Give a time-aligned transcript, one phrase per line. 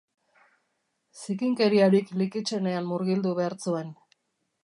[1.23, 3.93] Zikinkeriarik likitsenean murgildu behar zuen.